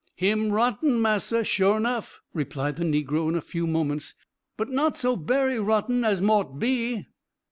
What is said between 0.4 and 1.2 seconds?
rotten,